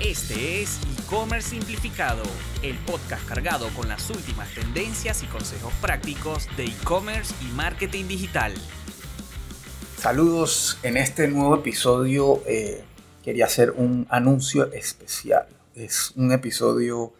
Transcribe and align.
Este 0.00 0.62
es 0.62 0.78
E-Commerce 0.96 1.50
Simplificado, 1.50 2.22
el 2.62 2.76
podcast 2.86 3.26
cargado 3.26 3.66
con 3.76 3.88
las 3.88 4.08
últimas 4.10 4.48
tendencias 4.54 5.24
y 5.24 5.26
consejos 5.26 5.72
prácticos 5.80 6.46
de 6.56 6.66
e-commerce 6.66 7.34
y 7.44 7.52
marketing 7.56 8.04
digital. 8.06 8.52
Saludos, 9.96 10.78
en 10.84 10.98
este 10.98 11.26
nuevo 11.26 11.56
episodio 11.56 12.40
eh, 12.46 12.84
quería 13.24 13.46
hacer 13.46 13.72
un 13.72 14.06
anuncio 14.08 14.72
especial. 14.72 15.48
Es 15.74 16.12
un 16.14 16.30
episodio 16.30 17.12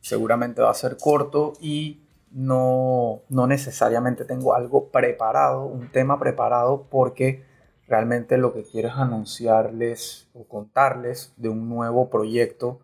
seguramente 0.00 0.62
va 0.62 0.70
a 0.70 0.74
ser 0.74 0.96
corto 0.96 1.52
y 1.60 2.00
no, 2.30 3.20
no 3.28 3.46
necesariamente 3.46 4.24
tengo 4.24 4.54
algo 4.54 4.88
preparado, 4.88 5.66
un 5.66 5.90
tema 5.90 6.18
preparado 6.18 6.86
porque 6.90 7.44
realmente 7.92 8.38
lo 8.38 8.54
que 8.54 8.62
quiero 8.62 8.88
es 8.88 8.94
anunciarles 8.94 10.26
o 10.32 10.44
contarles 10.44 11.34
de 11.36 11.50
un 11.50 11.68
nuevo 11.68 12.08
proyecto, 12.08 12.80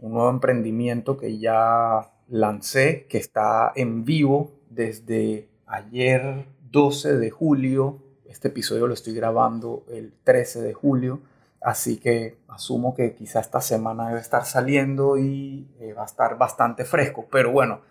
un 0.00 0.14
nuevo 0.14 0.28
emprendimiento 0.28 1.16
que 1.16 1.38
ya 1.38 2.10
lancé, 2.26 3.06
que 3.08 3.18
está 3.18 3.70
en 3.76 4.04
vivo 4.04 4.50
desde 4.68 5.48
ayer 5.66 6.46
12 6.68 7.18
de 7.18 7.30
julio. 7.30 7.98
Este 8.24 8.48
episodio 8.48 8.88
lo 8.88 8.94
estoy 8.94 9.14
grabando 9.14 9.84
el 9.88 10.12
13 10.24 10.62
de 10.62 10.74
julio, 10.74 11.20
así 11.60 11.98
que 11.98 12.38
asumo 12.48 12.92
que 12.92 13.14
quizá 13.14 13.38
esta 13.38 13.60
semana 13.60 14.08
debe 14.08 14.20
estar 14.20 14.44
saliendo 14.44 15.16
y 15.16 15.68
eh, 15.78 15.92
va 15.92 16.02
a 16.02 16.06
estar 16.06 16.36
bastante 16.38 16.84
fresco. 16.84 17.28
Pero 17.30 17.52
bueno, 17.52 17.82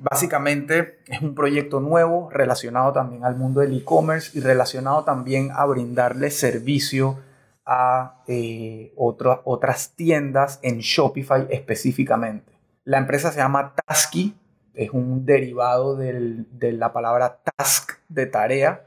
Básicamente 0.00 1.00
es 1.06 1.22
un 1.22 1.34
proyecto 1.34 1.80
nuevo 1.80 2.30
relacionado 2.30 2.92
también 2.92 3.24
al 3.24 3.36
mundo 3.36 3.60
del 3.60 3.76
e-commerce 3.76 4.36
y 4.36 4.40
relacionado 4.40 5.04
también 5.04 5.50
a 5.52 5.64
brindarle 5.64 6.30
servicio 6.30 7.18
a 7.66 8.22
eh, 8.26 8.92
otras 8.96 9.92
tiendas 9.94 10.58
en 10.62 10.78
Shopify 10.78 11.46
específicamente. 11.50 12.52
La 12.84 12.98
empresa 12.98 13.30
se 13.30 13.38
llama 13.38 13.74
Tasky, 13.86 14.36
es 14.74 14.90
un 14.90 15.24
derivado 15.26 15.96
de 15.96 16.72
la 16.72 16.92
palabra 16.92 17.40
task 17.56 17.92
de 18.08 18.26
tarea 18.26 18.84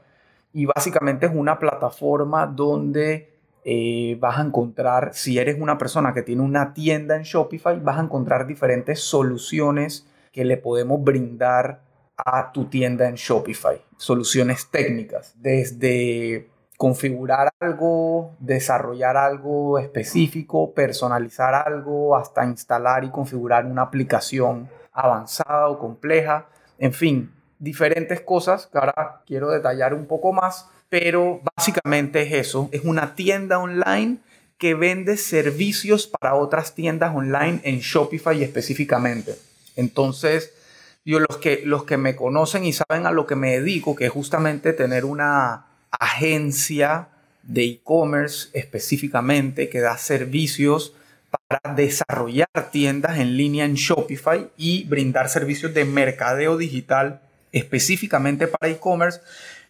y 0.52 0.66
básicamente 0.66 1.26
es 1.26 1.32
una 1.34 1.58
plataforma 1.58 2.46
donde 2.46 3.36
eh, 3.64 4.16
vas 4.20 4.38
a 4.38 4.42
encontrar, 4.42 5.10
si 5.12 5.38
eres 5.38 5.60
una 5.60 5.76
persona 5.76 6.14
que 6.14 6.22
tiene 6.22 6.42
una 6.42 6.72
tienda 6.72 7.16
en 7.16 7.24
Shopify, 7.24 7.80
vas 7.80 7.98
a 7.98 8.02
encontrar 8.02 8.46
diferentes 8.46 9.00
soluciones 9.00 10.06
que 10.36 10.44
le 10.44 10.58
podemos 10.58 11.02
brindar 11.02 11.80
a 12.14 12.52
tu 12.52 12.66
tienda 12.66 13.08
en 13.08 13.14
Shopify. 13.14 13.80
Soluciones 13.96 14.70
técnicas, 14.70 15.32
desde 15.38 16.50
configurar 16.76 17.48
algo, 17.58 18.34
desarrollar 18.38 19.16
algo 19.16 19.78
específico, 19.78 20.74
personalizar 20.74 21.54
algo, 21.54 22.14
hasta 22.14 22.44
instalar 22.44 23.02
y 23.04 23.10
configurar 23.10 23.64
una 23.64 23.80
aplicación 23.80 24.68
avanzada 24.92 25.70
o 25.70 25.78
compleja. 25.78 26.48
En 26.76 26.92
fin, 26.92 27.32
diferentes 27.58 28.20
cosas 28.20 28.66
que 28.66 28.76
ahora 28.76 29.22
quiero 29.26 29.48
detallar 29.48 29.94
un 29.94 30.04
poco 30.04 30.34
más, 30.34 30.68
pero 30.90 31.40
básicamente 31.56 32.20
es 32.20 32.46
eso. 32.46 32.68
Es 32.72 32.84
una 32.84 33.14
tienda 33.14 33.58
online 33.58 34.18
que 34.58 34.74
vende 34.74 35.16
servicios 35.16 36.06
para 36.06 36.34
otras 36.34 36.74
tiendas 36.74 37.16
online 37.16 37.62
en 37.64 37.78
Shopify 37.78 38.42
específicamente. 38.42 39.34
Entonces, 39.76 40.52
yo 41.04 41.20
los 41.20 41.36
que, 41.36 41.62
los 41.64 41.84
que 41.84 41.96
me 41.96 42.16
conocen 42.16 42.64
y 42.64 42.72
saben 42.72 43.06
a 43.06 43.12
lo 43.12 43.26
que 43.26 43.36
me 43.36 43.52
dedico, 43.52 43.94
que 43.94 44.06
es 44.06 44.10
justamente 44.10 44.72
tener 44.72 45.04
una 45.04 45.66
agencia 45.90 47.08
de 47.42 47.64
e-commerce 47.64 48.48
específicamente 48.54 49.68
que 49.68 49.80
da 49.80 49.96
servicios 49.98 50.94
para 51.30 51.74
desarrollar 51.74 52.48
tiendas 52.72 53.18
en 53.18 53.36
línea 53.36 53.64
en 53.64 53.74
Shopify 53.74 54.48
y 54.56 54.84
brindar 54.84 55.28
servicios 55.28 55.72
de 55.74 55.84
mercadeo 55.84 56.56
digital 56.56 57.20
específicamente 57.52 58.48
para 58.48 58.72
e-commerce. 58.72 59.20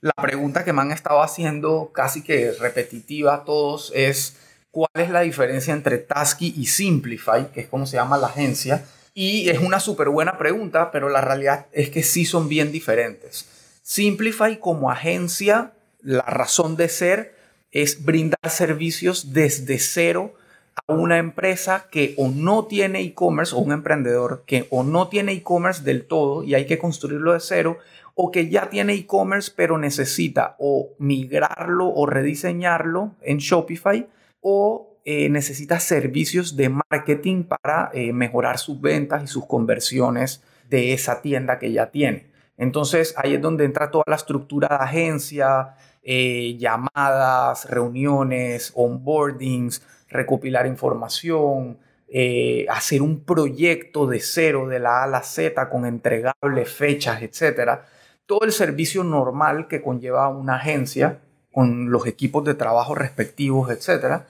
La 0.01 0.13
pregunta 0.13 0.65
que 0.65 0.73
me 0.73 0.83
han 0.83 0.93
estado 0.93 1.23
haciendo 1.23 1.91
casi 1.93 2.23
que 2.23 2.53
repetitiva 2.53 3.35
a 3.35 3.45
todos 3.45 3.93
es 3.95 4.37
cuál 4.71 4.91
es 4.95 5.11
la 5.11 5.21
diferencia 5.21 5.73
entre 5.73 5.99
Tasky 5.99 6.55
y 6.57 6.67
Simplify, 6.67 7.51
que 7.53 7.63
es 7.63 7.69
como 7.69 7.87
se 7.87 7.97
llama 7.97 8.19
la 8.19 8.29
agencia. 8.29 8.85
Y 9.19 9.49
es 9.49 9.61
una 9.61 9.81
súper 9.81 10.11
buena 10.11 10.37
pregunta, 10.37 10.91
pero 10.91 11.09
la 11.09 11.23
realidad 11.23 11.69
es 11.73 11.89
que 11.89 12.03
sí 12.03 12.27
son 12.27 12.51
bien 12.51 12.71
diferentes. 12.71 13.49
Simplify 13.81 14.61
como 14.61 14.91
agencia, 14.91 15.73
la 16.03 16.21
razón 16.25 16.77
de 16.77 16.91
ser 16.91 17.35
es 17.71 18.05
brindar 18.05 18.51
servicios 18.51 19.33
desde 19.33 19.79
cero 19.79 20.35
a 20.87 20.93
una 20.93 21.17
empresa 21.17 21.87
que 21.91 22.13
o 22.19 22.29
no 22.29 22.67
tiene 22.67 23.01
e-commerce 23.01 23.55
o 23.55 23.61
un 23.61 23.73
emprendedor 23.73 24.45
que 24.47 24.67
o 24.69 24.83
no 24.83 25.09
tiene 25.09 25.33
e-commerce 25.33 25.83
del 25.83 26.05
todo 26.05 26.45
y 26.45 26.55
hay 26.55 26.67
que 26.67 26.77
construirlo 26.77 27.33
de 27.33 27.41
cero 27.41 27.79
o 28.15 28.31
que 28.31 28.51
ya 28.51 28.69
tiene 28.69 28.93
e-commerce 28.93 29.51
pero 29.57 29.79
necesita 29.79 30.57
o 30.59 30.91
migrarlo 30.99 31.89
o 31.89 32.05
rediseñarlo 32.05 33.13
en 33.23 33.39
Shopify 33.39 34.07
o 34.43 34.86
eh, 35.09 35.29
necesita 35.29 35.79
servicios 35.79 36.57
de 36.57 36.69
marketing 36.69 37.45
para 37.45 37.93
eh, 37.95 38.13
mejorar 38.13 38.59
sus 38.59 38.81
ventas 38.81 39.23
y 39.23 39.29
sus 39.29 39.47
conversiones 39.47 40.43
de 40.69 40.95
esa 40.95 41.23
tienda 41.23 41.61
que 41.61 41.71
ya 41.71 41.93
tiene. 41.93 42.27
Entonces 42.57 43.15
ahí 43.17 43.35
es 43.35 43.41
donde 43.41 43.65
entra 43.65 43.93
toda 43.93 44.03
la 44.09 44.17
estructura 44.17 44.67
de 44.67 44.75
agencia, 44.75 45.77
eh, 46.03 46.57
llamadas, 46.59 47.71
reuniones, 47.71 48.73
onboardings, 48.75 49.81
recopilar 50.09 50.67
información, 50.67 51.79
hacer 52.69 53.01
un 53.01 53.21
proyecto 53.21 54.09
de 54.09 54.19
cero, 54.19 54.67
de 54.67 54.81
la 54.81 55.03
A 55.03 55.05
a 55.05 55.07
la 55.07 55.23
Z, 55.23 55.69
con 55.69 55.87
entregables, 55.87 56.69
fechas, 56.69 57.23
etc. 57.23 57.83
Todo 58.27 58.41
el 58.43 58.51
servicio 58.51 59.05
normal 59.05 59.69
que 59.69 59.83
conlleva 59.83 60.29
una 60.31 60.57
agencia 60.57 61.21
con 61.53 61.93
los 61.93 62.09
equipos 62.09 62.45
de 62.45 62.55
trabajo 62.55 62.97
respectivos, 62.97 63.71
etcétera 63.71 64.27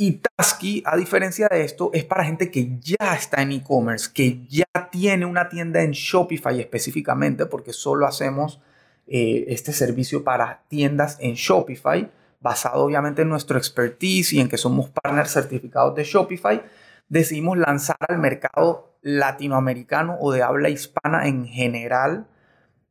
y 0.00 0.22
Tasky, 0.36 0.84
a 0.86 0.96
diferencia 0.96 1.48
de 1.50 1.64
esto, 1.64 1.90
es 1.92 2.04
para 2.04 2.24
gente 2.24 2.52
que 2.52 2.78
ya 2.78 3.14
está 3.16 3.42
en 3.42 3.50
e-commerce, 3.50 4.08
que 4.14 4.46
ya 4.46 4.64
tiene 4.92 5.26
una 5.26 5.48
tienda 5.48 5.82
en 5.82 5.90
Shopify 5.90 6.60
específicamente, 6.60 7.46
porque 7.46 7.72
solo 7.72 8.06
hacemos 8.06 8.60
eh, 9.08 9.46
este 9.48 9.72
servicio 9.72 10.22
para 10.22 10.62
tiendas 10.68 11.18
en 11.18 11.34
Shopify, 11.34 12.08
basado 12.40 12.84
obviamente 12.84 13.22
en 13.22 13.28
nuestro 13.28 13.58
expertise 13.58 14.34
y 14.34 14.40
en 14.40 14.48
que 14.48 14.56
somos 14.56 14.88
partners 14.88 15.32
certificados 15.32 15.96
de 15.96 16.04
Shopify. 16.04 16.62
Decidimos 17.08 17.58
lanzar 17.58 17.96
al 18.06 18.18
mercado 18.18 18.94
latinoamericano 19.02 20.16
o 20.20 20.30
de 20.30 20.44
habla 20.44 20.68
hispana 20.68 21.26
en 21.26 21.44
general 21.44 22.28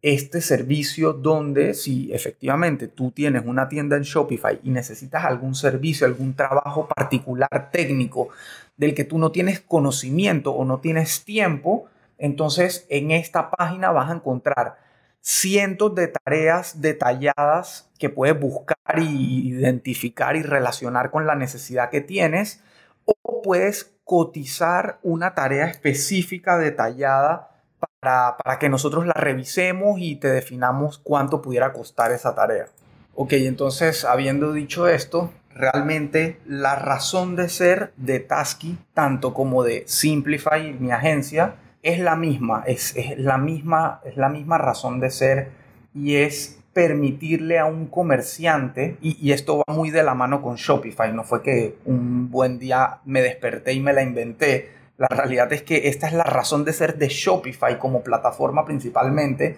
este 0.02 0.42
servicio 0.42 1.14
donde 1.14 1.74
si 1.74 2.12
efectivamente 2.14 2.88
tú 2.88 3.12
tienes 3.12 3.44
una 3.46 3.68
tienda 3.68 3.98
en 3.98 4.04
Shopify 4.04 4.60
y 4.64 4.70
necesitas 4.70 5.26
algún 5.26 5.56
servicio, 5.56 6.06
algún 6.06 6.36
trabajo 6.36 6.88
particular 6.88 7.70
técnico 7.72 8.30
del 8.78 8.94
que 8.94 9.04
tú 9.04 9.18
no 9.18 9.32
tienes 9.32 9.60
conocimiento 9.60 10.52
o 10.52 10.66
no 10.66 10.80
tienes 10.80 11.26
tiempo, 11.26 11.88
entonces 12.18 12.86
en 12.90 13.12
esta 13.12 13.50
página 13.50 13.92
vas 13.92 14.12
a 14.12 14.16
encontrar 14.16 14.78
cientos 15.22 15.94
de 15.96 16.08
tareas 16.08 16.80
detalladas 16.80 17.90
que 17.98 18.10
puedes 18.10 18.40
buscar 18.40 18.78
identificar 19.00 20.36
y 20.36 20.44
relacionar 20.44 21.12
con 21.12 21.26
la 21.26 21.36
necesidad 21.36 21.90
que 21.90 22.02
tienes 22.02 22.62
o 23.06 23.42
puedes 23.42 23.92
cotizar 24.04 25.00
una 25.04 25.34
tarea 25.36 25.66
específica 25.66 26.58
detallada 26.58 27.57
para, 28.00 28.60
que 28.60 28.70
nosotros 28.70 29.06
la 29.06 29.14
revisemos 29.14 30.00
y 30.00 30.16
te 30.16 30.30
definamos 30.30 31.00
cuánto 31.00 31.42
pudiera 31.42 31.74
costar 31.74 32.12
esa 32.12 32.36
tarea. 32.36 32.68
Ok, 33.16 33.34
entonces 33.34 34.06
habiendo 34.06 34.54
dicho 34.54 34.88
esto, 34.88 35.32
realmente 35.54 36.40
la 36.46 36.76
razón 36.76 37.36
de 37.36 37.50
ser 37.50 37.94
de 37.98 38.20
Tasky, 38.20 38.78
tanto 38.94 39.34
como 39.34 39.64
de 39.64 39.84
Simplify, 39.88 40.74
mi 40.74 40.92
agencia, 40.92 41.56
es 41.82 42.00
la 42.00 42.16
misma, 42.16 42.64
es, 42.68 42.96
la 43.18 43.38
misma, 43.38 44.02
es 44.06 44.18
la 44.18 44.30
misma 44.30 44.58
razón 44.58 45.00
de 45.00 45.10
ser 45.10 45.50
y 45.96 46.18
es 46.18 46.60
permitirle 46.74 47.58
a 47.58 47.66
un 47.66 47.88
comerciante, 47.88 48.98
y, 49.02 49.18
y, 49.20 49.32
esto 49.32 49.58
va 49.58 49.74
muy 49.74 49.90
de 49.90 50.04
la 50.04 50.14
mano 50.14 50.44
con 50.44 50.58
Shopify, 50.58 51.12
no 51.12 51.24
fue 51.24 51.42
que 51.42 51.76
un 51.86 52.30
buen 52.30 52.60
día 52.60 53.00
me 53.04 53.24
desperté 53.24 53.74
y 53.74 53.80
me 53.80 53.94
la 53.94 54.04
inventé, 54.04 54.77
la 54.98 55.08
realidad 55.08 55.52
es 55.54 55.62
que 55.62 55.88
esta 55.90 56.08
es 56.08 56.14
la 56.14 56.24
razón 56.24 56.66
de 56.66 56.74
ser 56.74 56.98
de 56.98 57.08
Shopify 57.08 57.78
como 57.78 58.02
plataforma 58.02 58.66
principalmente 58.66 59.58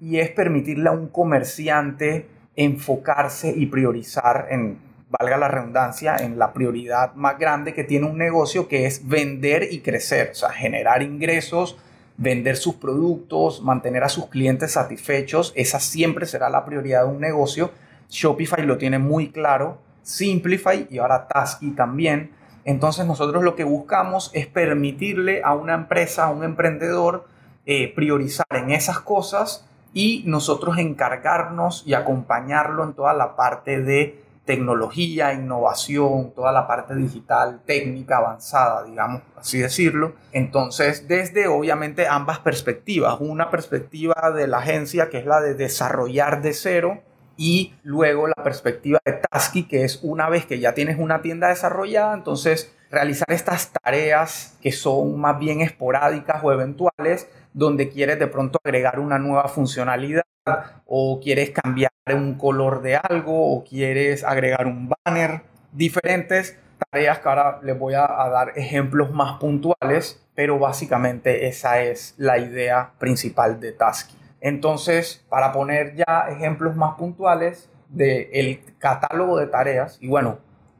y 0.00 0.18
es 0.18 0.30
permitirle 0.30 0.88
a 0.88 0.92
un 0.92 1.08
comerciante 1.08 2.26
enfocarse 2.56 3.52
y 3.56 3.66
priorizar 3.66 4.48
en, 4.50 4.78
valga 5.08 5.36
la 5.36 5.48
redundancia, 5.48 6.16
en 6.16 6.38
la 6.38 6.52
prioridad 6.52 7.14
más 7.14 7.38
grande 7.38 7.72
que 7.72 7.84
tiene 7.84 8.06
un 8.06 8.18
negocio 8.18 8.66
que 8.66 8.86
es 8.86 9.06
vender 9.06 9.68
y 9.70 9.80
crecer, 9.80 10.30
o 10.32 10.34
sea, 10.34 10.50
generar 10.50 11.02
ingresos, 11.02 11.78
vender 12.16 12.56
sus 12.56 12.74
productos, 12.74 13.62
mantener 13.62 14.02
a 14.02 14.08
sus 14.08 14.26
clientes 14.26 14.72
satisfechos, 14.72 15.52
esa 15.54 15.78
siempre 15.78 16.26
será 16.26 16.50
la 16.50 16.64
prioridad 16.64 17.04
de 17.04 17.10
un 17.10 17.20
negocio. 17.20 17.70
Shopify 18.08 18.66
lo 18.66 18.76
tiene 18.76 18.98
muy 18.98 19.30
claro, 19.30 19.78
Simplify 20.02 20.88
y 20.90 20.98
ahora 20.98 21.28
Tasky 21.28 21.70
también 21.70 22.30
Entonces 22.64 23.06
nosotros 23.06 23.42
lo 23.42 23.56
que 23.56 23.64
buscamos 23.64 24.30
es 24.34 24.46
permitirle 24.46 25.42
a 25.42 25.54
una 25.54 25.74
empresa, 25.74 26.24
a 26.24 26.30
un 26.30 26.44
emprendedor, 26.44 27.26
eh, 27.66 27.92
priorizar 27.94 28.46
en 28.50 28.70
esas 28.70 29.00
cosas 29.00 29.66
y 29.92 30.22
nosotros 30.26 30.78
encargarnos 30.78 31.82
y 31.86 31.94
acompañarlo 31.94 32.84
en 32.84 32.94
toda 32.94 33.12
la 33.14 33.36
parte 33.36 33.82
de 33.82 34.22
tecnología, 34.44 35.32
innovación, 35.32 36.32
toda 36.34 36.50
la 36.50 36.66
parte 36.66 36.94
digital, 36.94 37.60
técnica 37.64 38.16
avanzada, 38.16 38.84
digamos 38.84 39.22
así 39.36 39.58
decirlo. 39.58 40.14
Entonces, 40.32 41.06
desde 41.06 41.46
obviamente 41.46 42.08
ambas 42.08 42.40
perspectivas, 42.40 43.16
una 43.20 43.50
perspectiva 43.50 44.32
de 44.34 44.48
la 44.48 44.58
agencia 44.58 45.08
que 45.08 45.18
es 45.18 45.26
la 45.26 45.40
de 45.40 45.54
desarrollar 45.54 46.42
de 46.42 46.52
cero 46.52 47.00
y 47.40 47.72
luego 47.84 48.28
la 48.28 48.44
perspectiva 48.44 48.98
de 49.02 49.14
Tasky, 49.14 49.62
que 49.66 49.82
es 49.84 50.00
una 50.02 50.28
vez 50.28 50.44
que 50.44 50.60
ya 50.60 50.74
tienes 50.74 50.98
una 50.98 51.22
tienda 51.22 51.48
desarrollada, 51.48 52.12
entonces 52.12 52.76
realizar 52.90 53.28
estas 53.30 53.72
tareas 53.72 54.58
que 54.60 54.72
son 54.72 55.18
más 55.18 55.38
bien 55.38 55.62
esporádicas 55.62 56.44
o 56.44 56.52
eventuales, 56.52 57.30
donde 57.54 57.88
quieres 57.88 58.18
de 58.18 58.26
pronto 58.26 58.60
agregar 58.62 59.00
una 59.00 59.18
nueva 59.18 59.48
funcionalidad 59.48 60.22
o 60.84 61.18
quieres 61.22 61.48
cambiar 61.48 61.92
un 62.14 62.34
color 62.34 62.82
de 62.82 62.96
algo 62.96 63.56
o 63.56 63.64
quieres 63.64 64.22
agregar 64.22 64.66
un 64.66 64.90
banner, 65.06 65.40
diferentes 65.72 66.58
tareas 66.90 67.20
que 67.20 67.28
ahora 67.30 67.60
les 67.62 67.78
voy 67.78 67.94
a, 67.94 68.06
dar 68.06 68.52
ejemplos 68.54 69.12
más 69.12 69.38
puntuales, 69.38 70.22
pero 70.34 70.58
básicamente 70.58 71.46
esa 71.46 71.80
es 71.80 72.14
la 72.18 72.36
idea 72.36 72.90
principal 72.98 73.60
de 73.60 73.72
Tasky. 73.72 74.19
Entonces, 74.40 75.24
para 75.28 75.52
poner 75.52 75.94
ya 75.96 76.28
ejemplos 76.30 76.76
más 76.76 76.94
puntuales 76.96 77.68
del 77.88 78.60
catálogo 78.78 79.38
de 79.38 79.46
tareas, 79.46 79.98
y 80.00 80.08
bueno, 80.08 80.38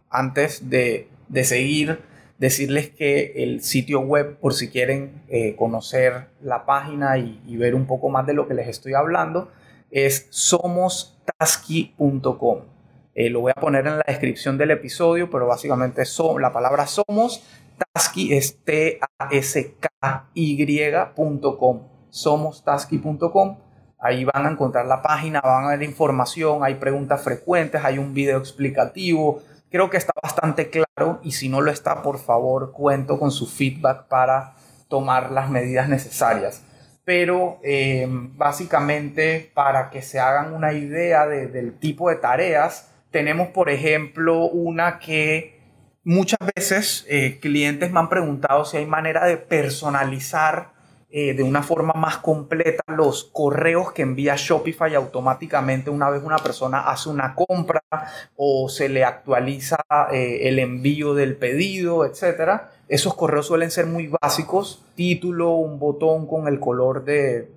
antes 0.08 0.70
de, 0.70 1.08
seguir, 1.42 2.00
decirles 2.38 2.88
que 2.90 3.34
el 3.36 3.62
sitio 3.62 4.00
web, 4.00 4.38
por 4.38 4.54
si 4.54 4.70
quieren 4.70 5.22
eh, 5.28 5.54
conocer 5.56 6.28
la 6.40 6.64
página 6.64 7.18
y, 7.18 7.56
ver 7.56 7.74
un 7.74 7.86
poco 7.86 8.08
más 8.08 8.26
de 8.26 8.32
lo 8.34 8.46
que 8.48 8.54
les 8.54 8.68
estoy 8.68 8.94
hablando, 8.94 9.50
es 9.90 10.28
somostasky.com. 10.30 12.60
Eh, 13.14 13.28
lo 13.28 13.40
voy 13.40 13.52
a 13.54 13.60
poner 13.60 13.86
en 13.86 13.98
la 13.98 14.04
descripción 14.06 14.56
del 14.56 14.70
episodio, 14.70 15.28
pero 15.30 15.46
básicamente 15.46 16.04
la 16.38 16.52
palabra 16.52 16.86
somos, 16.86 17.44
Tasky 17.92 18.34
es 18.34 18.58
T-A-S-K-Y.com 18.64 19.80
somostasky.com. 22.10 23.58
Ahí 23.98 24.24
van 24.24 24.46
a 24.46 24.50
encontrar 24.50 24.86
la 24.86 25.02
página, 25.02 25.40
van 25.40 25.64
a 25.64 25.68
ver 25.70 25.82
información, 25.82 26.64
hay 26.64 26.76
preguntas 26.76 27.22
frecuentes, 27.22 27.84
hay 27.84 27.98
un 27.98 28.14
video 28.14 28.38
explicativo. 28.38 29.42
Creo 29.70 29.90
que 29.90 29.98
está 29.98 30.12
bastante 30.22 30.70
claro 30.70 31.20
y 31.22 31.32
si 31.32 31.48
no 31.48 31.60
lo 31.60 31.70
está, 31.70 32.02
por 32.02 32.18
favor, 32.18 32.72
cuento 32.72 33.18
con 33.18 33.30
su 33.30 33.46
feedback 33.46 34.08
para 34.08 34.54
tomar 34.88 35.30
las 35.30 35.50
medidas 35.50 35.88
necesarias. 35.88 36.62
Pero 37.04 37.58
eh, 37.62 38.06
básicamente, 38.08 39.50
para 39.54 39.90
que 39.90 40.02
se 40.02 40.18
hagan 40.18 40.54
una 40.54 40.72
idea 40.72 41.26
del 41.26 41.78
tipo 41.78 42.08
de 42.08 42.16
tareas, 42.16 42.90
tenemos, 43.10 43.48
por 43.48 43.68
ejemplo, 43.68 44.44
una 44.46 44.98
que 44.98 45.60
muchas 46.04 46.38
veces 46.54 47.04
eh, 47.08 47.38
clientes 47.40 47.90
me 47.92 48.00
han 48.00 48.08
preguntado 48.08 48.64
si 48.64 48.78
hay 48.78 48.86
manera 48.86 49.26
de 49.26 49.36
personalizar 49.36 50.72
eh, 51.12 51.34
de 51.34 51.42
una 51.42 51.64
forma 51.64 51.92
más 51.94 52.18
completa 52.18 52.84
los 52.86 53.24
correos 53.24 53.90
que 53.90 54.02
envía 54.02 54.36
Shopify 54.36 54.94
automáticamente 54.94 55.90
una 55.90 56.08
vez 56.08 56.22
una 56.22 56.38
persona 56.38 56.88
hace 56.88 57.08
una 57.08 57.34
compra 57.34 57.82
o 58.36 58.68
se 58.68 58.88
le 58.88 59.02
actualiza 59.02 59.78
eh, 60.12 60.42
el 60.42 60.60
envío 60.60 61.14
del 61.14 61.34
pedido, 61.34 62.04
etc. 62.04 62.62
Esos 62.88 63.14
correos 63.14 63.46
suelen 63.46 63.72
ser 63.72 63.86
muy 63.86 64.06
básicos, 64.06 64.84
título, 64.94 65.50
un 65.54 65.80
botón 65.80 66.28
con 66.28 66.46
el 66.46 66.60
color 66.60 67.04
de 67.04 67.50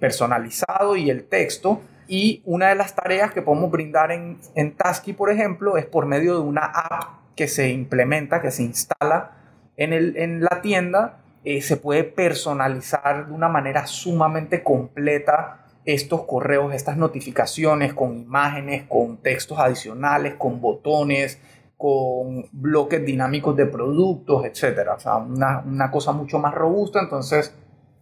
personalizado 0.00 0.96
y 0.96 1.08
el 1.08 1.28
texto. 1.28 1.80
Y 2.08 2.42
una 2.44 2.70
de 2.70 2.74
las 2.74 2.96
tareas 2.96 3.32
que 3.32 3.40
podemos 3.40 3.70
brindar 3.70 4.10
en, 4.10 4.38
en 4.56 4.76
Tasky, 4.76 5.12
por 5.12 5.30
ejemplo, 5.30 5.76
es 5.76 5.86
por 5.86 6.06
medio 6.06 6.34
de 6.34 6.40
una 6.40 6.64
app 6.64 7.20
que 7.36 7.46
se 7.46 7.68
implementa, 7.68 8.42
que 8.42 8.50
se 8.50 8.64
instala 8.64 9.30
en, 9.76 9.92
el, 9.92 10.16
en 10.16 10.42
la 10.42 10.60
tienda 10.60 11.20
eh, 11.48 11.62
se 11.62 11.76
puede 11.76 12.02
personalizar 12.02 13.28
de 13.28 13.32
una 13.32 13.48
manera 13.48 13.86
sumamente 13.86 14.64
completa 14.64 15.64
estos 15.84 16.22
correos, 16.22 16.74
estas 16.74 16.96
notificaciones 16.96 17.94
con 17.94 18.16
imágenes, 18.16 18.82
con 18.88 19.18
textos 19.18 19.56
adicionales, 19.56 20.34
con 20.34 20.60
botones, 20.60 21.40
con 21.76 22.46
bloques 22.50 23.06
dinámicos 23.06 23.54
de 23.54 23.66
productos, 23.66 24.44
etc. 24.44 24.88
O 24.96 24.98
sea, 24.98 25.18
una, 25.18 25.62
una 25.64 25.88
cosa 25.92 26.10
mucho 26.10 26.40
más 26.40 26.52
robusta. 26.52 26.98
Entonces, 26.98 27.54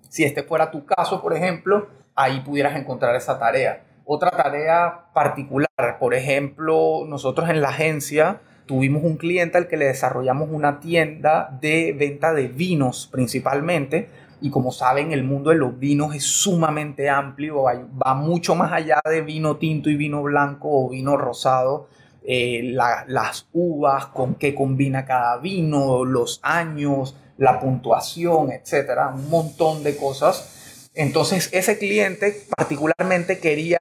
si 0.08 0.24
este 0.24 0.42
fuera 0.42 0.70
tu 0.70 0.86
caso, 0.86 1.20
por 1.20 1.34
ejemplo, 1.34 1.88
ahí 2.14 2.40
pudieras 2.40 2.74
encontrar 2.76 3.14
esa 3.14 3.38
tarea. 3.38 3.84
Otra 4.06 4.30
tarea 4.30 5.08
particular, 5.12 5.98
por 6.00 6.14
ejemplo, 6.14 7.04
nosotros 7.06 7.50
en 7.50 7.60
la 7.60 7.68
agencia 7.68 8.40
tuvimos 8.66 9.04
un 9.04 9.16
cliente 9.16 9.58
al 9.58 9.68
que 9.68 9.76
le 9.76 9.86
desarrollamos 9.86 10.48
una 10.50 10.80
tienda 10.80 11.56
de 11.60 11.92
venta 11.92 12.32
de 12.32 12.48
vinos 12.48 13.08
principalmente. 13.10 14.08
Y 14.40 14.50
como 14.50 14.72
saben, 14.72 15.12
el 15.12 15.24
mundo 15.24 15.50
de 15.50 15.56
los 15.56 15.78
vinos 15.78 16.14
es 16.14 16.24
sumamente 16.24 17.08
amplio, 17.08 17.62
va 17.62 18.14
mucho 18.14 18.54
más 18.54 18.72
allá 18.72 19.00
de 19.08 19.22
vino 19.22 19.56
tinto 19.56 19.88
y 19.88 19.96
vino 19.96 20.22
blanco 20.22 20.68
o 20.70 20.90
vino 20.90 21.16
rosado. 21.16 21.88
Eh, 22.26 22.72
las 23.06 23.48
uvas, 23.52 24.06
con 24.06 24.34
qué 24.36 24.54
combina 24.54 25.04
cada 25.04 25.38
vino, 25.38 26.04
los 26.04 26.40
años, 26.42 27.16
la 27.36 27.60
puntuación, 27.60 28.50
etcétera, 28.50 29.08
un 29.08 29.28
montón 29.28 29.82
de 29.82 29.96
cosas. 29.96 30.90
Entonces, 30.94 31.50
ese 31.52 31.78
cliente 31.78 32.34
particularmente 32.56 33.38
quería 33.38 33.78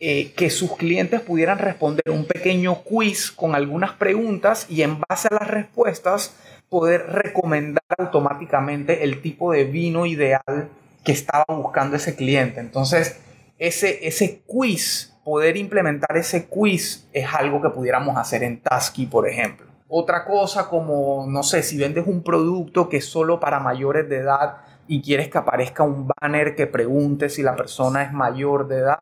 eh, 0.00 0.32
que 0.32 0.50
sus 0.50 0.76
clientes 0.76 1.20
pudieran 1.20 1.58
responder 1.58 2.04
un 2.10 2.24
pequeño 2.26 2.82
quiz 2.82 3.30
con 3.30 3.54
algunas 3.54 3.92
preguntas 3.92 4.66
y 4.68 4.82
en 4.82 5.00
base 5.08 5.28
a 5.30 5.34
las 5.34 5.48
respuestas 5.48 6.36
poder 6.68 7.06
recomendar 7.06 7.84
automáticamente 7.98 9.04
el 9.04 9.22
tipo 9.22 9.52
de 9.52 9.64
vino 9.64 10.06
ideal 10.06 10.68
que 11.04 11.12
estaba 11.12 11.44
buscando 11.48 11.96
ese 11.96 12.16
cliente. 12.16 12.60
Entonces, 12.60 13.20
ese, 13.58 14.06
ese 14.06 14.42
quiz, 14.46 15.14
poder 15.24 15.56
implementar 15.56 16.16
ese 16.16 16.46
quiz 16.46 17.08
es 17.12 17.32
algo 17.32 17.62
que 17.62 17.70
pudiéramos 17.70 18.16
hacer 18.16 18.42
en 18.42 18.60
Tasky, 18.60 19.06
por 19.06 19.28
ejemplo. 19.28 19.66
Otra 19.88 20.24
cosa 20.24 20.68
como, 20.68 21.26
no 21.28 21.42
sé, 21.42 21.62
si 21.62 21.78
vendes 21.78 22.06
un 22.06 22.22
producto 22.22 22.88
que 22.88 22.98
es 22.98 23.06
solo 23.06 23.40
para 23.40 23.60
mayores 23.60 24.08
de 24.08 24.18
edad 24.18 24.56
y 24.86 25.00
quieres 25.00 25.28
que 25.28 25.38
aparezca 25.38 25.82
un 25.82 26.08
banner 26.08 26.54
que 26.54 26.66
pregunte 26.66 27.28
si 27.28 27.42
la 27.42 27.56
persona 27.56 28.02
es 28.02 28.12
mayor 28.12 28.68
de 28.68 28.78
edad, 28.78 28.98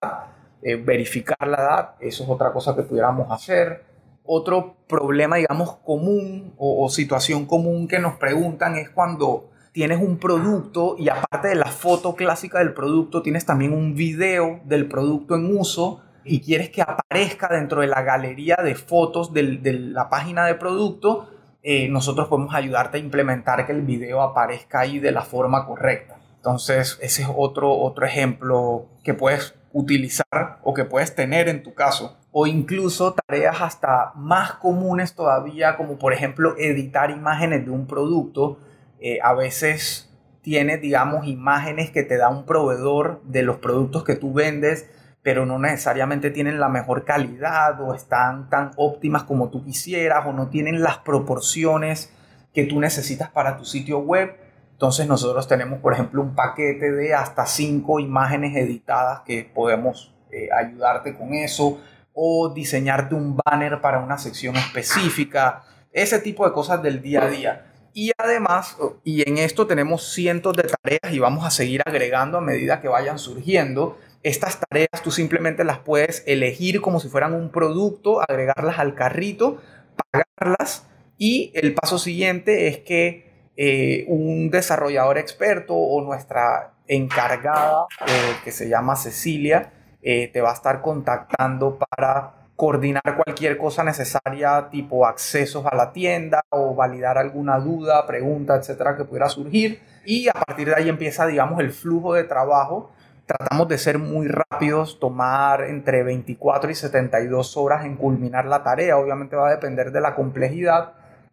eh, 0.63 0.77
verificar 0.77 1.37
la 1.41 1.57
edad, 1.57 1.95
eso 1.99 2.23
es 2.23 2.31
otra 2.31 2.53
cosa 2.53 2.77
que 2.77 2.83
pudiéramos 2.83 3.31
hacer. 3.31 3.85
Otro 4.25 4.77
problema, 4.87 5.37
digamos, 5.37 5.77
común 5.85 6.55
o, 6.57 6.89
situación 6.89 7.47
común 7.47 7.89
que 7.89 7.99
nos 7.99 8.15
preguntan 8.15 8.77
es 8.77 8.89
cuando 8.91 9.51
tienes 9.73 10.01
un 10.01 10.19
producto 10.19 10.95
y 10.97 11.09
aparte 11.09 11.49
de 11.49 11.57
la 11.57 11.67
foto 11.67 12.15
clásica 12.15 12.61
del 12.61 12.75
producto, 12.75 13.23
tienes 13.23 13.45
también 13.45 13.73
un 13.73 13.97
video 13.97 14.61
del 14.65 14.87
producto 14.87 15.35
en 15.35 15.57
uso 15.57 16.01
y 16.25 16.41
quieres 16.41 16.71
que 16.71 16.83
aparezca 16.83 17.49
dentro 17.49 17.81
de 17.81 17.89
la 17.89 18.03
galería 18.03 18.57
de 18.63 18.77
fotos 18.77 19.33
de 19.33 19.43
la 19.73 20.09
página 20.09 20.47
de 20.47 20.55
producto, 20.55 21.29
eh, 21.65 21.89
nosotros 21.89 22.29
podemos 22.29 22.55
ayudarte 22.55 22.99
a 22.99 23.01
implementar 23.01 23.67
que 23.67 23.73
el 23.73 23.83
video 23.83 24.23
aparezca 24.23 24.81
ahí 24.81 25.01
de 25.01 25.11
la 25.11 25.23
forma 25.23 25.67
correcta. 25.67 26.21
Entonces, 26.37 26.99
ese 27.01 27.23
es 27.23 27.29
otro, 27.35 27.73
otro 27.73 28.07
ejemplo 28.07 28.87
que 29.03 29.15
puedes 29.15 29.55
utilizar 29.73 30.59
o 30.63 30.75
que 30.75 30.85
puedes 30.85 31.15
tener 31.15 31.49
en 31.49 31.63
tu 31.63 31.75
caso. 31.75 32.19
O 32.31 32.47
incluso 32.47 33.15
tareas 33.15 33.61
hasta 33.61 34.13
más 34.15 34.53
comunes 34.55 35.15
todavía, 35.15 35.77
como 35.77 35.99
por 35.99 36.13
ejemplo 36.13 36.55
editar 36.59 37.11
imágenes 37.11 37.65
de 37.65 37.71
un 37.71 37.87
producto. 37.87 38.59
Eh, 39.01 39.19
a 39.23 39.35
veces 39.35 40.11
tienes, 40.43 40.81
digamos, 40.81 41.27
imágenes 41.27 41.91
que 41.91 42.03
te 42.03 42.17
da 42.17 42.29
un 42.29 42.45
proveedor 42.45 43.23
de 43.25 43.43
los 43.43 43.59
productos 43.59 44.05
que 44.05 44.17
tú 44.17 44.33
vendes, 44.33 44.89
pero 45.23 45.47
no 45.47 45.59
necesariamente 45.59 46.31
tienen 46.31 46.59
la 46.59 46.69
mejor 46.69 47.05
calidad 47.05 47.81
o 47.81 47.95
están 47.95 48.51
tan 48.51 48.73
óptimas 48.77 49.23
como 49.25 49.51
tú 49.51 49.65
quisieras 49.65 50.27
o 50.27 50.33
no 50.33 50.49
tienen 50.49 50.83
las 50.83 50.99
proporciones 50.99 52.13
que 52.53 52.65
tú 52.65 52.81
necesitas 52.81 53.31
para 53.31 53.57
tu 53.57 53.65
sitio 53.65 54.01
web 54.01 54.37
entonces 54.83 55.07
nosotros 55.07 55.47
tenemos, 55.47 55.79
por 55.79 55.93
ejemplo, 55.93 56.21
un 56.21 56.35
paquete 56.35 56.91
de 56.91 57.15
hasta 57.15 57.47
cinco 57.47 58.01
imágenes 58.01 58.57
editadas 58.57 59.21
que 59.21 59.49
podemos 59.55 60.13
eh, 60.33 60.49
ayudarte 60.53 61.17
con 61.17 61.35
eso 61.35 61.81
o 62.13 62.49
diseñarte 62.53 63.15
un 63.15 63.37
banner 63.37 63.81
para 63.81 64.01
una 64.01 64.19
sección 64.19 64.57
específica, 64.57 65.63
ese 65.93 66.19
tipo 66.19 66.45
de 66.45 66.53
cosas 66.53 66.83
del 66.83 67.01
día 67.01 67.23
a 67.23 67.29
día. 67.29 67.73
Y 67.95 68.11
además, 68.19 68.77
y 69.05 69.23
en 69.29 69.39
esto 69.39 69.69
tenemos 69.69 70.13
cientos 70.13 70.57
de 70.57 70.65
tareas 70.65 71.15
y 71.15 71.21
vamos 71.21 71.47
a 71.47 71.53
seguir 71.53 71.81
agregando 71.87 72.39
a 72.39 72.41
medida 72.41 72.81
que 72.81 72.89
vayan 72.89 73.21
surgiendo. 73.21 73.97
Estas 74.25 74.59
tareas 74.59 75.01
tú 75.05 75.13
simplemente 75.13 75.63
las 75.63 75.79
puedes 75.79 76.25
elegir 76.27 76.81
como 76.81 76.99
si 76.99 77.09
fueran 77.09 77.35
un 77.35 77.53
producto, 77.53 78.21
agregarlas 78.21 78.81
al 78.81 78.97
carrito, 78.97 79.63
pagarlas 80.11 80.89
Y 81.19 81.53
el 81.55 81.73
paso 81.73 82.01
siguiente 82.01 82.67
es 82.67 82.79
que 82.79 83.31
eh, 83.57 84.05
un 84.09 84.51
desarrollador 84.51 85.19
experto 85.19 85.75
o 85.75 86.03
nuestra 86.03 86.73
encargada, 86.89 87.87
eh, 88.07 88.37
que 88.45 88.51
se 88.51 88.69
llama 88.69 88.97
Cecilia, 88.97 89.73
eh, 90.03 90.29
te 90.33 90.41
va 90.41 90.51
a 90.51 90.55
estar 90.55 90.81
contactando 90.81 91.79
para 91.79 92.33
coordinar 92.57 93.03
cualquier 93.25 93.57
cosa 93.57 93.83
necesaria, 93.83 94.69
tipo 94.71 95.07
accesos 95.07 95.65
a 95.67 95.75
la 95.75 95.93
tienda 95.93 96.43
o 96.51 96.75
validar 96.75 97.19
alguna 97.19 97.59
duda, 97.59 98.07
pregunta, 98.07 98.57
etcétera, 98.57 98.97
que 98.97 99.05
pudiera 99.05 99.29
surgir. 99.29 99.81
Y 100.05 100.29
a 100.29 100.33
partir 100.33 100.69
de 100.69 100.75
ahí 100.77 100.89
empieza, 100.89 101.27
digamos, 101.27 101.61
el 101.61 101.71
flujo 101.71 102.15
de 102.15 102.25
trabajo. 102.25 102.91
Tratamos 103.27 103.69
de 103.69 103.79
ser 103.79 103.99
muy 103.99 104.29
rápidos, 104.29 104.99
tomar 104.99 105.63
entre 105.63 106.03
24 106.03 106.71
y 106.71 106.75
72 106.75 107.57
horas 107.57 107.85
en 107.85 107.97
culminar 107.97 108.45
la 108.47 108.63
tarea. 108.63 108.97
Obviamente 108.99 109.37
va 109.37 109.49
a 109.49 109.53
depender 109.53 109.93
de 109.93 110.01
la 110.01 110.15
complejidad, 110.15 110.93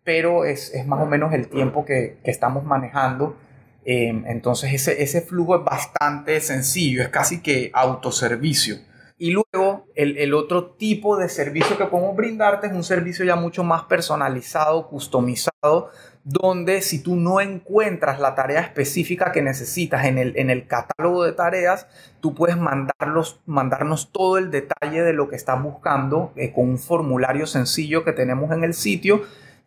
pero 0.10 0.44
es, 0.44 0.74
es 0.74 0.88
más 0.88 1.00
o 1.02 1.06
menos 1.06 1.36
el 1.36 1.50
tiempo 1.50 1.86
que, 1.86 2.18
que 2.24 2.32
estamos 2.32 2.64
manejando. 2.64 3.38
Eh, 3.86 4.24
entonces 4.26 4.74
ese, 4.74 5.04
ese 5.04 5.22
flujo 5.22 5.58
es 5.58 5.64
bastante 5.64 6.42
sencillo, 6.42 7.04
es 7.04 7.10
casi 7.10 7.44
que 7.44 7.70
autoservicio. 7.76 8.78
Y 9.20 9.30
luego 9.30 9.86
el, 9.94 10.18
el, 10.18 10.34
otro 10.34 10.72
tipo 10.72 11.16
de 11.16 11.30
servicio 11.30 11.78
que 11.78 11.86
podemos 11.86 12.16
brindarte 12.16 12.66
es 12.66 12.74
un 12.74 12.84
servicio 12.84 13.24
ya 13.24 13.36
mucho 13.36 13.64
más 13.64 13.84
personalizado, 13.84 14.88
customizado, 14.88 15.92
donde 16.24 16.82
si 16.82 17.04
tú 17.04 17.16
no 17.16 17.40
encuentras 17.40 18.20
la 18.20 18.34
tarea 18.34 18.62
específica 18.62 19.32
que 19.32 19.44
necesitas 19.44 20.06
en 20.06 20.18
el, 20.18 20.36
en 20.38 20.50
el 20.50 20.66
catálogo 20.66 21.24
de 21.24 21.34
tareas, 21.34 21.86
tú 22.20 22.34
puedes 22.34 22.58
mandarlos, 22.58 23.42
mandarnos 23.46 24.12
todo 24.12 24.40
el 24.40 24.50
detalle 24.50 25.04
de 25.04 25.14
lo 25.14 25.30
que 25.30 25.36
estás 25.36 25.62
buscando 25.62 26.34
eh, 26.36 26.52
con 26.52 26.68
un 26.68 26.80
formulario 26.80 27.46
sencillo 27.46 28.04
que 28.04 28.14
tenemos 28.14 28.52
en 28.52 28.64
el 28.64 28.74
sitio. 28.74 29.22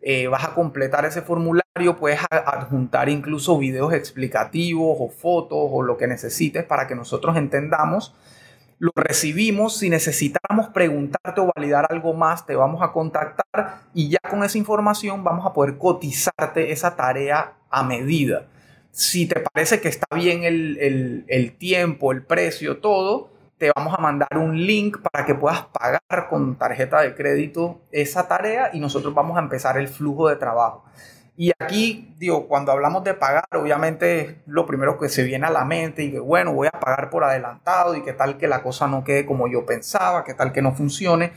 Eh, 0.05 0.27
vas 0.27 0.43
a 0.43 0.53
completar 0.53 1.05
ese 1.05 1.21
formulario, 1.21 1.95
puedes 1.97 2.19
adjuntar 2.29 3.07
incluso 3.07 3.57
videos 3.57 3.93
explicativos 3.93 4.97
o 4.99 5.09
fotos 5.09 5.57
o 5.71 5.81
lo 5.81 5.95
que 5.95 6.07
necesites 6.07 6.65
para 6.65 6.87
que 6.87 6.95
nosotros 6.95 7.37
entendamos 7.37 8.13
lo 8.83 8.91
recibimos. 8.95 9.77
Si 9.77 9.89
necesitamos 9.89 10.67
preguntarte 10.73 11.39
o 11.39 11.49
validar 11.55 11.87
algo 11.89 12.13
más, 12.13 12.45
te 12.45 12.53
vamos 12.53 12.81
a 12.81 12.91
contactar 12.91 13.81
y 13.93 14.09
ya 14.09 14.19
con 14.29 14.43
esa 14.43 14.57
información 14.57 15.23
vamos 15.23 15.45
a 15.45 15.53
poder 15.53 15.77
cotizarte 15.77 16.73
esa 16.73 16.97
tarea 16.97 17.53
a 17.69 17.83
medida. 17.83 18.47
Si 18.91 19.25
te 19.25 19.39
parece 19.39 19.79
que 19.79 19.87
está 19.87 20.13
bien 20.13 20.43
el, 20.43 21.25
el 21.27 21.55
tiempo, 21.55 22.11
el 22.11 22.23
precio, 22.23 22.79
todo, 22.79 23.32
te 23.63 23.71
vamos 23.73 23.95
a 23.97 24.01
mandar 24.01 24.37
un 24.37 24.57
link 24.57 24.97
para 24.99 25.25
que 25.25 25.35
puedas 25.35 25.67
pagar 25.67 26.27
con 26.29 26.57
tarjeta 26.57 26.99
de 26.99 27.15
crédito 27.15 27.79
esa 27.93 28.27
tarea 28.27 28.71
y 28.73 28.81
nosotros 28.81 29.13
vamos 29.13 29.37
a 29.37 29.39
empezar 29.39 29.77
el 29.77 29.87
flujo 29.87 30.27
de 30.27 30.35
trabajo. 30.35 30.83
Y 31.37 31.53
aquí, 31.57 32.13
digo, 32.17 32.49
cuando 32.49 32.73
hablamos 32.73 33.05
de 33.05 33.13
pagar, 33.13 33.45
obviamente 33.53 34.41
lo 34.47 34.65
primero 34.65 34.99
que 34.99 35.07
se 35.07 35.23
viene 35.23 35.47
a 35.47 35.49
la 35.49 35.63
mente 35.63 36.03
y 36.03 36.11
que, 36.11 36.19
bueno, 36.19 36.51
voy 36.51 36.67
a 36.67 36.77
pagar 36.77 37.09
por 37.09 37.23
adelantado 37.23 37.95
y 37.95 38.03
que 38.03 38.11
tal 38.11 38.37
que 38.37 38.49
la 38.49 38.61
cosa 38.61 38.85
no 38.87 39.05
quede 39.05 39.25
como 39.25 39.47
yo 39.47 39.65
pensaba, 39.65 40.25
que 40.25 40.33
tal 40.33 40.51
que 40.51 40.61
no 40.61 40.73
funcione. 40.73 41.31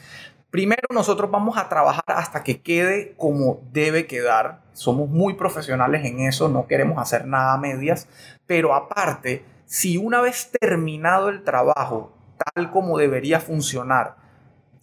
Primero 0.51 0.83
nosotros 0.93 1.31
vamos 1.31 1.57
a 1.57 1.69
trabajar 1.69 2.03
hasta 2.09 2.43
que 2.43 2.61
quede 2.61 3.15
como 3.17 3.61
debe 3.71 4.09
quedar. 4.09 4.63
Somos 4.73 5.09
muy 5.09 5.35
profesionales 5.35 6.05
en 6.05 6.19
eso, 6.19 6.49
no 6.49 6.67
queremos 6.67 6.99
hacer 6.99 7.25
nada 7.25 7.53
a 7.53 7.59
medias. 7.59 8.09
Pero 8.49 8.75
aparte, 8.75 9.45
si 9.65 9.97
una 9.97 10.21
vez 10.21 10.51
terminado 10.51 11.29
el 11.29 11.45
trabajo, 11.45 12.16
tal 12.37 12.71
como 12.71 12.99
debería 12.99 13.41
funcionar, 13.41 14.17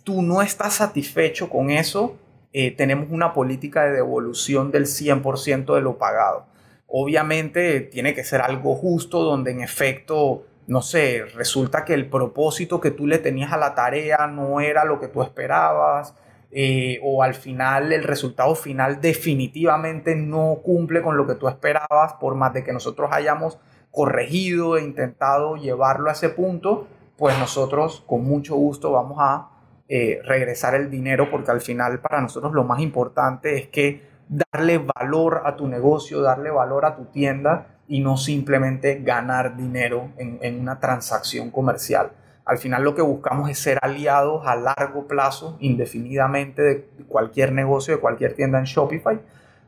tú 0.03 0.21
no 0.21 0.41
estás 0.41 0.73
satisfecho 0.73 1.49
con 1.49 1.69
eso, 1.69 2.17
eh, 2.51 2.71
tenemos 2.71 3.07
una 3.09 3.33
política 3.33 3.83
de 3.83 3.93
devolución 3.93 4.71
del 4.71 4.85
100% 4.85 5.73
de 5.73 5.81
lo 5.81 5.97
pagado. 5.97 6.45
Obviamente 6.87 7.81
tiene 7.81 8.13
que 8.13 8.23
ser 8.23 8.41
algo 8.41 8.75
justo 8.75 9.23
donde 9.23 9.51
en 9.51 9.61
efecto, 9.61 10.45
no 10.67 10.81
sé, 10.81 11.25
resulta 11.33 11.85
que 11.85 11.95
el 11.95 12.07
propósito 12.07 12.79
que 12.79 12.91
tú 12.91 13.07
le 13.07 13.17
tenías 13.17 13.51
a 13.51 13.57
la 13.57 13.73
tarea 13.73 14.27
no 14.27 14.61
era 14.61 14.85
lo 14.85 14.99
que 14.99 15.07
tú 15.07 15.23
esperabas. 15.23 16.13
Eh, 16.55 16.99
o 17.01 17.23
al 17.23 17.33
final 17.33 17.91
el 17.91 18.03
resultado 18.03 18.53
final 18.53 19.01
definitivamente 19.01 20.15
no 20.15 20.59
cumple 20.63 21.01
con 21.01 21.17
lo 21.17 21.25
que 21.25 21.33
tú 21.33 21.47
esperabas, 21.47 22.13
por 22.19 22.35
más 22.35 22.53
de 22.53 22.63
que 22.63 22.71
nosotros 22.71 23.09
hayamos 23.11 23.57
corregido 23.89 24.77
e 24.77 24.83
intentado 24.83 25.55
llevarlo 25.55 26.09
a 26.09 26.13
ese 26.13 26.29
punto, 26.29 26.87
pues 27.17 27.37
nosotros 27.37 28.03
con 28.07 28.23
mucho 28.23 28.55
gusto 28.55 28.91
vamos 28.91 29.17
a 29.19 29.49
eh, 29.87 30.21
regresar 30.25 30.75
el 30.75 30.89
dinero, 30.89 31.29
porque 31.29 31.51
al 31.51 31.61
final 31.61 31.99
para 31.99 32.21
nosotros 32.21 32.53
lo 32.53 32.63
más 32.63 32.79
importante 32.79 33.57
es 33.57 33.67
que 33.67 34.01
darle 34.27 34.79
valor 34.79 35.43
a 35.45 35.55
tu 35.55 35.67
negocio, 35.67 36.21
darle 36.21 36.49
valor 36.49 36.85
a 36.85 36.95
tu 36.95 37.05
tienda 37.05 37.67
y 37.87 37.99
no 37.99 38.17
simplemente 38.17 39.01
ganar 39.03 39.55
dinero 39.55 40.09
en, 40.17 40.39
en 40.41 40.59
una 40.59 40.79
transacción 40.79 41.51
comercial. 41.51 42.11
Al 42.45 42.57
final 42.57 42.83
lo 42.83 42.93
que 42.93 43.01
buscamos 43.01 43.49
es 43.49 43.59
ser 43.59 43.79
aliados 43.81 44.45
a 44.45 44.55
largo 44.55 45.07
plazo, 45.07 45.57
indefinidamente, 45.59 46.61
de 46.61 46.87
cualquier 47.07 47.53
negocio, 47.53 47.95
de 47.95 48.01
cualquier 48.01 48.33
tienda 48.35 48.59
en 48.59 48.65
Shopify. 48.65 49.21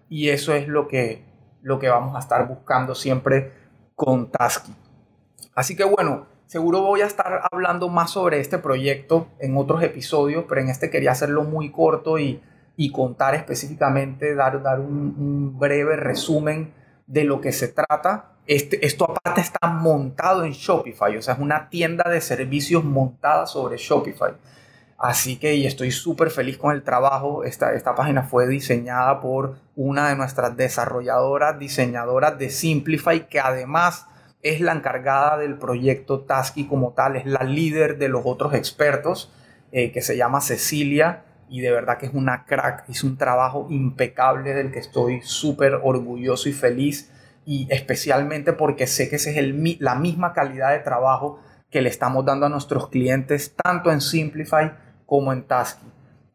Y 0.10 0.30
eso 0.30 0.54
es 0.54 0.68
lo 0.68 0.88
que, 0.88 1.24
lo 1.62 1.80
que 1.80 1.90
vamos 1.90 2.16
a 2.16 2.20
estar 2.20 2.48
buscando 2.48 2.94
siempre 2.94 3.52
con 3.96 4.30
Tasky. 4.30 4.75
Así 5.54 5.75
que 5.75 5.86
bueno, 5.86 6.25
Seguro 6.48 6.82
voy 6.82 7.02
a 7.02 7.08
estar 7.08 7.42
hablando 7.52 7.90
más 7.90 8.12
sobre 8.12 8.40
este 8.40 8.60
proyecto 8.60 9.28
en 9.40 9.58
otros 9.58 9.82
episodios, 9.82 10.46
pero 10.48 10.62
en 10.62 10.70
este 10.70 10.92
quería 10.92 11.12
hacerlo 11.12 11.44
muy 11.44 11.72
corto 11.72 12.20
y, 12.20 12.42
contar 12.92 13.34
específicamente, 13.34 14.36
dar, 14.36 14.80
un, 14.80 15.58
breve 15.58 15.96
resumen 15.96 16.74
de 17.08 17.24
lo 17.24 17.42
que 17.42 17.52
se 17.52 17.70
trata. 17.70 18.34
Este, 18.46 18.86
esto 18.86 19.10
aparte 19.10 19.42
está 19.42 19.68
montado 19.68 20.44
en 20.44 20.52
Shopify, 20.52 21.18
o 21.18 21.22
sea, 21.22 21.34
es 21.34 21.40
una 21.40 21.68
tienda 21.70 22.08
de 22.12 22.22
servicios 22.22 22.84
montada 22.84 23.48
sobre 23.48 23.78
Shopify. 23.78 24.34
Así 25.00 25.38
que 25.38 25.66
estoy 25.66 25.92
súper 25.92 26.30
feliz 26.30 26.58
con 26.58 26.74
el 26.74 26.84
trabajo. 26.84 27.44
Esta, 27.44 27.74
esta 27.74 27.96
página 27.96 28.24
fue 28.24 28.48
diseñada 28.48 29.20
por 29.20 29.58
una 29.75 30.10
de 30.10 30.16
nuestras 30.16 30.56
desarrolladoras, 30.56 31.58
diseñadoras 31.58 32.38
de 32.38 32.50
Simplify, 32.52 33.28
que 33.28 33.40
además 33.40 34.06
es 34.46 34.62
la 34.62 34.74
encargada 34.74 35.40
del 35.40 35.58
proyecto 35.58 36.20
Tasky 36.20 36.68
como 36.68 36.94
tal, 36.94 37.16
es 37.16 37.25
la 37.25 37.44
líder 37.44 37.98
de 37.98 38.10
los 38.10 38.22
otros 38.25 38.54
expertos, 38.54 39.34
eh, 39.72 39.92
que 39.92 40.04
se 40.04 40.18
llama 40.18 40.40
Cecilia, 40.40 41.24
y 41.50 41.62
de 41.62 41.72
verdad 41.72 41.98
que 41.98 42.06
es 42.06 42.14
una 42.14 42.46
crack, 42.46 42.86
hizo 42.88 43.08
un 43.08 43.18
trabajo 43.18 43.66
impecable 43.72 44.54
del 44.54 44.72
que 44.72 44.78
estoy 44.78 45.22
súper 45.24 45.74
orgulloso 45.82 46.48
y 46.48 46.54
feliz, 46.54 47.12
y 47.44 47.68
especialmente 47.72 48.54
porque 48.54 48.86
sé 48.86 49.10
que 49.10 49.16
esa 49.16 49.32
es 49.32 49.38
el, 49.38 49.78
la 49.80 49.96
misma 49.96 50.34
calidad 50.34 50.74
de 50.74 50.80
trabajo 50.80 51.40
que 51.72 51.82
le 51.82 51.90
estamos 51.90 52.24
dando 52.24 52.46
a 52.46 52.50
nuestros 52.50 52.90
clientes, 52.90 53.56
tanto 53.56 53.92
en 53.92 54.00
Simplify 54.00 54.74
como 55.08 55.34
en 55.34 55.42
Tasky. 55.48 55.88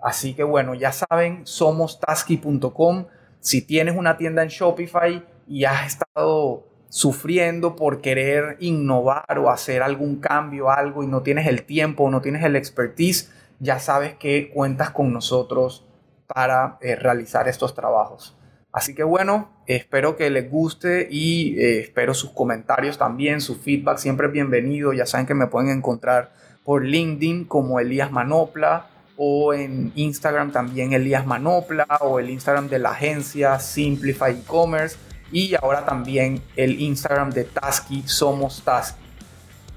Así 0.02 0.35
que 0.35 0.43
bueno, 0.43 0.75
ya 0.75 0.90
saben, 0.90 1.47
somos 1.47 2.00
tasky.com. 2.00 3.07
Si 3.38 3.62
tienes 3.62 3.97
una 3.97 4.17
tienda 4.17 4.43
en 4.43 4.49
Shopify 4.49 5.25
y 5.47 5.64
has 5.64 5.87
estado 5.87 6.70
sufriendo 6.90 7.76
por 7.76 8.00
querer 8.02 8.56
innovar 8.59 9.38
o 9.38 9.49
hacer 9.49 9.82
algún 9.82 10.16
cambio, 10.16 10.70
algo 10.70 11.02
y 11.02 11.06
no 11.06 11.23
tienes 11.23 11.47
el 11.47 11.62
tiempo 11.62 12.04
o 12.04 12.11
no 12.11 12.20
tienes 12.20 12.44
el 12.44 12.56
expertise, 12.56 13.32
ya 13.61 13.78
sabes 13.78 14.14
que 14.14 14.50
cuentas 14.50 14.90
con 14.90 15.12
nosotros 15.12 15.87
para 16.26 16.78
eh, 16.82 16.97
realizar 16.97 17.49
estos 17.49 17.75
trabajos. 17.75 18.37
Así 18.73 18.94
que 18.94 19.04
bueno, 19.04 19.50
espero 19.66 20.16
que 20.16 20.30
les 20.30 20.50
guste 20.50 21.09
y 21.11 21.59
eh, 21.61 21.80
espero 21.80 22.12
sus 22.12 22.30
comentarios 22.30 22.99
también, 22.99 23.40
su 23.40 23.56
feedback 23.56 23.99
siempre 23.99 24.26
es 24.26 24.32
bienvenido. 24.32 24.92
Ya 24.92 25.06
saben 25.06 25.26
que 25.26 25.35
me 25.35 25.47
pueden 25.47 25.70
encontrar 25.70 26.32
por 26.64 26.85
LinkedIn 26.85 27.44
como 27.44 27.78
Elías 27.78 28.11
Manopla 28.11 28.87
o 29.16 29.54
en 29.54 29.92
Instagram 29.94 30.50
también 30.50 30.92
Elías 30.92 31.26
Manopla 31.26 31.87
o 32.00 32.18
el 32.18 32.30
Instagram 32.30 32.68
de 32.68 32.78
la 32.78 32.90
agencia 32.90 33.59
Simplify 33.59 34.32
E-Commerce 34.32 34.97
y 35.33 35.55
ahora 35.55 35.85
también 35.85 36.43
el 36.57 36.81
Instagram 36.81 37.31
de 37.31 37.45
Tasky, 37.45 38.03
Somos 38.07 38.63
Tasky. 38.63 39.01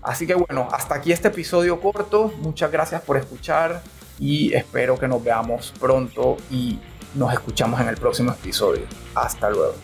Así 0.01 0.27
que 0.27 0.35
bueno, 0.35 0.67
hasta 0.71 0.95
aquí 0.95 1.11
este 1.11 1.29
episodio 1.29 1.79
corto. 1.79 2.33
Muchas 2.39 2.71
gracias 2.71 3.01
por 3.01 3.17
escuchar 3.17 3.81
y 4.19 4.53
espero 4.53 4.99
que 4.99 5.07
nos 5.07 5.23
veamos 5.23 5.73
pronto 5.79 6.37
y 6.51 6.79
nos 7.15 7.31
escuchamos 7.33 7.79
en 7.79 7.87
el 7.87 7.95
próximo 7.95 8.31
episodio. 8.31 8.83
Hasta 9.15 9.49
luego. 9.49 9.75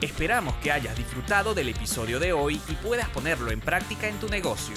Esperamos 0.00 0.54
que 0.56 0.70
hayas 0.70 0.94
disfrutado 0.96 1.54
del 1.54 1.70
episodio 1.70 2.20
de 2.20 2.34
hoy 2.34 2.60
y 2.68 2.74
puedas 2.74 3.08
ponerlo 3.08 3.50
en 3.50 3.60
práctica 3.60 4.08
en 4.08 4.18
tu 4.18 4.28
negocio. 4.28 4.76